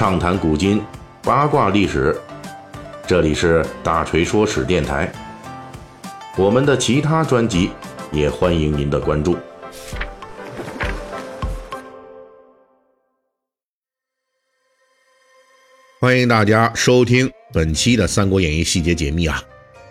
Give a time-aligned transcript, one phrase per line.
[0.00, 0.82] 畅谈古今，
[1.22, 2.18] 八卦历史。
[3.06, 5.12] 这里是大锤说史电台。
[6.38, 7.70] 我们的其他专辑
[8.10, 9.36] 也欢迎您的关注。
[16.00, 19.42] 欢迎大家收听本期的《三国演义》细节解密啊！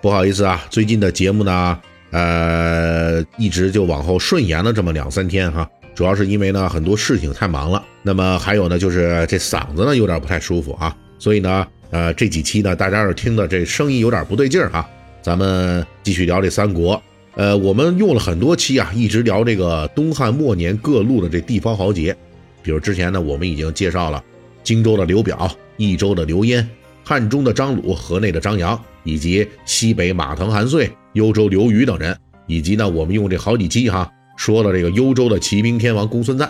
[0.00, 1.78] 不好意思啊，最近的节目呢，
[2.12, 5.70] 呃，一直就往后顺延了这么两三天哈。
[5.98, 7.84] 主要是因为呢，很多事情太忙了。
[8.02, 10.96] 那么还有呢，就是这嗓子呢有点不太舒服啊。
[11.18, 14.88] 所以呢，呃，这几期呢，大家要是听的这声音有点不对劲儿哈，
[15.20, 17.02] 咱们继续聊这三国。
[17.34, 22.16] 呃，我们用了很多期啊，一直聊这个东汉末年各路的这地方豪杰。
[22.62, 24.22] 比如之前呢，我们已经介绍了
[24.62, 26.64] 荆州的刘表、益州的刘焉、
[27.02, 34.08] 汉中的张鲁、河内的张扬，以及西北马腾、韩遂、幽州刘虞等人，以及呢，我们用这好几期哈。
[34.38, 36.48] 说了这个幽州的骑兵天王公孙瓒，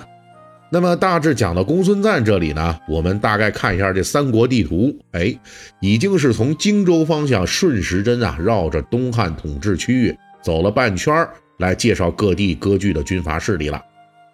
[0.71, 5.35] 那么大致讲到公孙瓒这里呢，我们大概看一下这三国地图，哎，
[5.81, 13.83] 已经是从荆州方向顺时针啊，绕着东汉统治区域走了半圈儿来介绍各地割据的军阀势力了。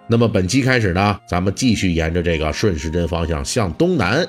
[0.08, 4.26] 那么本期开始呢，咱们继续沿着这个顺时针方向向东南，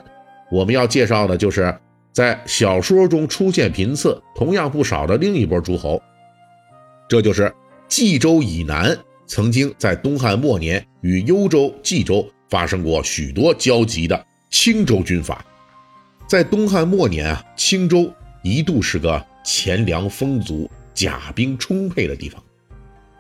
[0.51, 1.75] 我们要介绍的就是
[2.13, 5.99] 在小说中出现频次同样不少的另一波诸侯，
[7.09, 7.51] 这就是
[7.89, 8.95] 冀州以南。
[9.27, 15.43] 曾经在东汉末年与幽州、冀州发生过许多交集的青州军阀，
[16.27, 18.11] 在东汉末年啊，青州
[18.43, 22.41] 一度是个钱粮丰足、甲兵充沛的地方。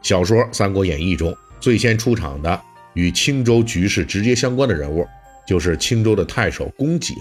[0.01, 2.61] 小说《三国演义》中最先出场的
[2.93, 5.05] 与青州局势直接相关的人物，
[5.47, 7.15] 就是青州的太守公瑾。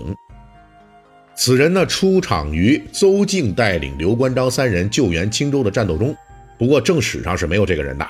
[1.35, 6.15] 此人呢，出场于邹靖带领刘关张三人救援青州的战斗中，
[6.59, 8.07] 不过正史上是没有这个人的。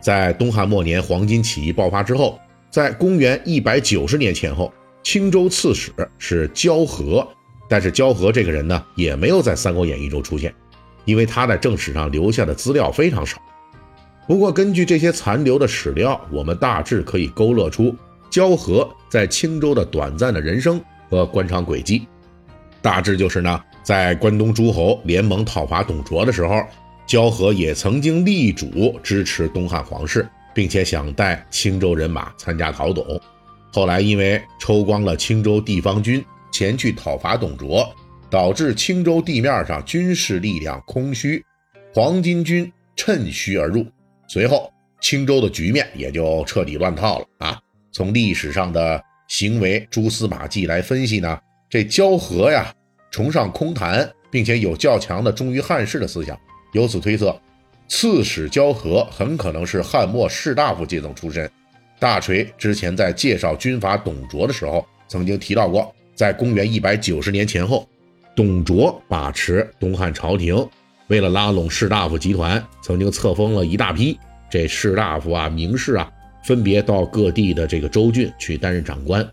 [0.00, 2.38] 在东汉末年黄巾起义爆发之后，
[2.70, 7.26] 在公元一百九十年前后，青州刺史是焦和，
[7.68, 10.54] 但是焦和这个人呢，也没有在《三国演义》中出现，
[11.04, 13.38] 因为他在正史上留下的资料非常少。
[14.26, 17.94] 不过，根据这些残留的史料，我们大致可以勾勒出
[18.30, 20.80] 焦和在青州的短暂的人生
[21.10, 22.06] 和官场轨迹。
[22.82, 26.62] 大致就是呢，在关东诸侯联盟讨伐董卓的时候。
[27.08, 33.18] 焦和也曾经力主支持东汉皇室，并且想带青州人马参加讨董，
[33.72, 37.90] 后来因为抽光了青州地方军前去讨伐董卓，
[38.28, 41.42] 导致青州地面上军事力量空虚，
[41.94, 43.86] 黄巾军趁虚而入，
[44.28, 44.70] 随后
[45.00, 47.58] 青州的局面也就彻底乱套了啊！
[47.90, 52.70] 从历史上的行为蛛丝马迹来分析呢，这焦和呀
[53.10, 56.38] 崇尚空谈，并且有较强的忠于汉室的思想。
[56.72, 57.34] 由此推测，
[57.88, 61.50] 刺史焦和很可能是汉末士大夫阶层出身。
[61.98, 67.88] 大锤之前在介绍军阀董卓的时候，曾经提到过，在公元一百九十年前后，
[68.36, 70.68] 董卓把持东汉朝廷，
[71.08, 74.16] 为了拉拢士大夫集团，曾经册封了一大批
[74.50, 76.08] 这士大夫啊、名士啊，
[76.44, 79.26] 分别到各地的这个州郡去担任长官。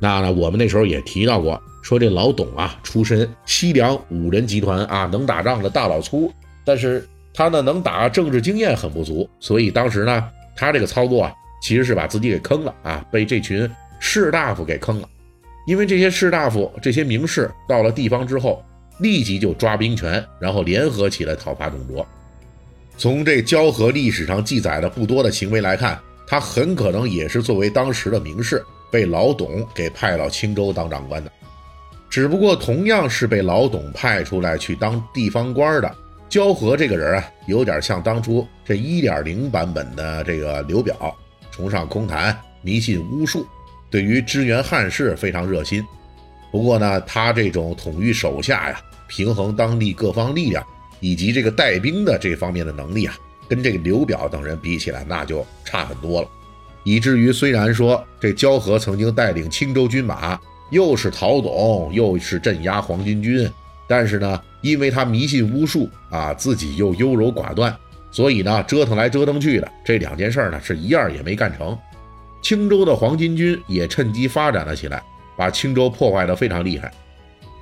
[0.00, 6.32] 那呢，我们那时候也提到过，说这老董啊，出身西凉五人集团啊，能打仗的大老粗。
[6.68, 13.66] 但是他呢，能打政治经验很不足，所以当时呢，他这个操作啊，其实是把自己给坑了啊，被这群
[13.98, 15.08] 士大夫给坑了。
[15.66, 18.62] 因为这些士大夫、这些名士到了地方之后，
[18.98, 22.06] 立即就抓兵权，然后联合起来讨伐董卓。
[22.98, 28.62] 从这交河历史上记载的不多的行为来看，他很可能也是作为当时的名士，
[28.92, 31.32] 被老董给派到青州当长官的。
[32.10, 35.94] 只不过同样是被老董派出来去当地方官的。
[36.28, 41.16] 焦和这个人啊，有点像当初这一点零版本的这个刘表，
[41.50, 43.46] 崇尚空谈，迷信巫术，
[43.90, 45.84] 对于支援汉室非常热心。
[46.50, 50.62] 不过呢，他这种统御手下呀，平衡当地各方力量，
[51.00, 53.16] 以及这个带兵的这方面的能力啊，
[53.48, 56.28] 跟这个刘表等人比起来，那就差很多了。
[56.84, 60.38] 以至于虽然说这焦和曾经带领青州军马，
[60.70, 63.50] 又是讨董，又是镇压黄巾军。
[63.88, 67.74] 但是呢，因为他迷信巫术啊，自己又优柔寡断，
[68.10, 71.76] 所以呢，折腾来折腾去的这两件事呢，是一样也没干成。
[72.42, 75.02] 青州的黄巾军也趁机发展了起来，
[75.36, 76.92] 把青州破坏的非常厉害。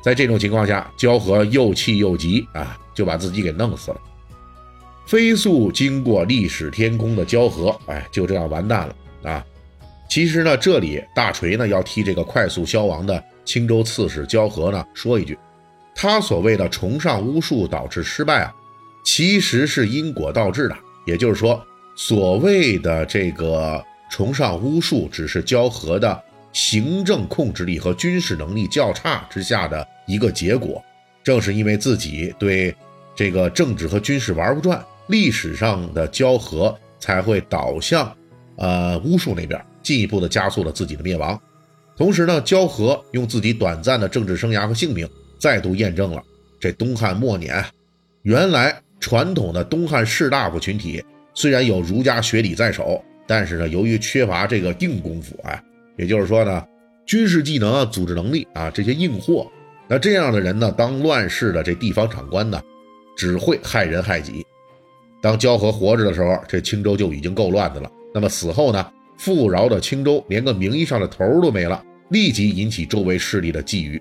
[0.02, 4.00] 在这种情况下，焦和又气又急啊，就把自己给弄死了。
[5.06, 9.44] 飞速经过历史天空的焦和，哎，就这样完蛋了啊！
[10.08, 15.38] 其实呢，这里大锤呢要替这个快速消亡的青州刺史焦和呢说一句。
[15.98, 18.54] 他所谓的崇尚巫术导致失败啊，
[19.02, 20.76] 其实是因果倒置的。
[21.06, 21.64] 也就是说，
[21.94, 26.22] 所谓的这个崇尚巫术只是交合的
[26.52, 30.84] 行政控制力和军事能力较差之下的一个结果。
[31.24, 32.76] 正是因为自己对
[33.14, 38.14] 这个政治和军事玩不转，历史上的交河才会导向
[38.58, 41.40] 呃巫术那边，进一步的加速了自己的灭亡。
[41.96, 45.08] 同时呢，交河用自己短暂的政治生涯和性命，
[45.38, 46.22] 再度验证了
[46.58, 47.64] 这东汉末年，
[48.22, 51.02] 原来传统的东汉士大夫群体
[51.34, 55.62] 虽然有儒家学理在手，但是呢，由于缺乏这个硬功夫啊，
[55.96, 56.64] 也就是说呢，
[57.04, 59.50] 军事技能、组织能力啊这些硬货。
[59.88, 62.60] 那这样的人呢，当乱世的这地方长官呢，
[63.16, 64.44] 只会害人害己。
[65.22, 67.90] 当焦和活着的时候，这青州就已经够乱的了。
[68.14, 74.00] 那么死后呢，富饶的青州连个名义上的头都没了，立即引起周围势力的觊觎。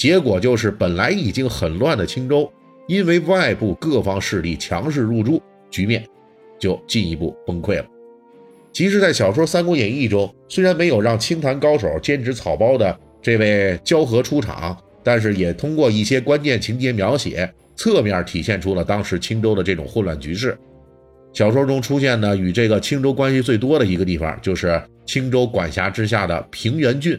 [0.00, 2.50] 结果就是本来已经很乱的青州，
[2.88, 6.02] 因为外部各方势力强势入驻，局面
[6.58, 7.84] 就进一步崩溃了。
[8.72, 14.74] 其实，在小说《三国演义》中，虽然没有让清坛高手兼职草包的这位焦和出场。
[15.02, 20.56] 但是也通过一些关键情节描写，侧面体现出了当时青州的这种混乱局势。
[21.32, 27.18] 小说中出现的与这个青州关系最多的一个地方，就是青州管辖之下的平原郡。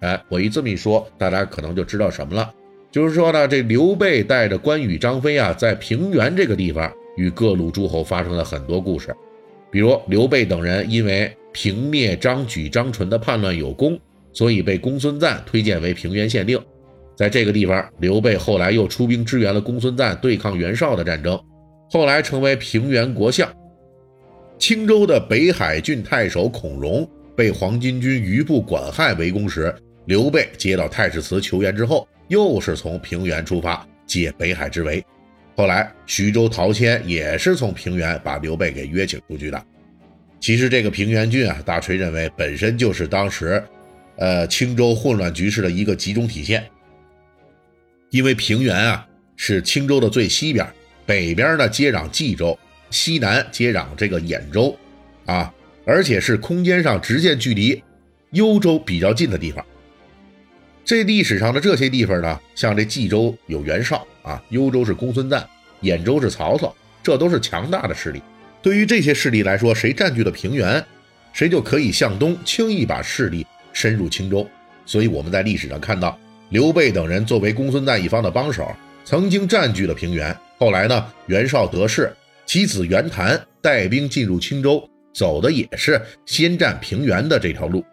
[0.00, 2.52] 哎，我一这么一说，大家可能就知道什么了。
[2.90, 9.14] 就是说呢，这刘备带着关羽、张飞啊，在平原这个地方与各路诸侯发生了很多故事。
[9.70, 13.98] 比如刘备等人因为平灭张举、张纯的叛乱有功，
[14.32, 16.58] 所以被公孙瓒推荐为平原县令。
[17.14, 21.38] 在这个地方，刘备后来又出兵支援了公孙瓒对抗袁绍的战争，
[21.90, 23.46] 后来成为平原国相。
[24.58, 29.74] 青州的北海郡太守孔融被黄巾军余部管亥围攻时，
[30.08, 35.04] 刘备接到太史慈求援之后，又是从平原出发解北海之围。
[35.54, 39.66] 后来徐州陶谦也是从平原把刘备给约请出去的。
[40.40, 43.62] 其实这个平原郡啊，大锤认为本身就是当时，
[44.16, 46.64] 呃青州混乱局势的一个集中体现。
[48.08, 49.06] 因为平原啊
[49.36, 50.66] 是青州的最西边，
[51.04, 52.58] 北边呢接壤冀州，
[52.90, 54.74] 西南接壤这个兖州，
[55.26, 55.52] 啊，
[55.84, 57.82] 而且是空间上直线距离
[58.30, 59.62] 幽州比较近的地方。
[60.88, 65.46] 这历史上的这些地方呢，像这冀州有袁绍啊，幽州是公孙瓒，
[65.82, 68.22] 兖州是曹操，这都是强大的势力。
[68.62, 70.82] 对于这些势力来说，谁占据了平原，
[71.34, 74.48] 谁就可以向东轻易把势力深入青州。
[74.86, 76.18] 所以我们在历史上看到。
[76.48, 78.74] 刘备等人作为公孙瓒一方的帮手，
[79.04, 80.34] 曾经占据了平原。
[80.56, 82.10] 后来呢，袁绍得势，
[82.46, 87.84] 其子袁谭带兵进入青州，走的也是先占平原的这条路。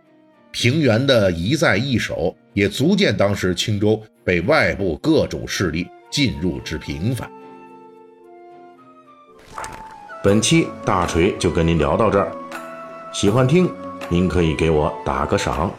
[0.56, 7.30] 平原的一再易手，也足见当时青州被外部各种势力进入之频繁。
[10.24, 12.32] 本期大锤就跟您聊到这儿，
[13.12, 13.70] 喜欢听
[14.08, 15.70] 您可以给我打个赏。